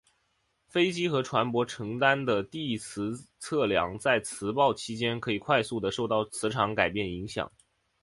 [0.67, 7.51] 飞机和船舶承担的地磁测量在磁暴期间可以快速的受到磁场改变影响。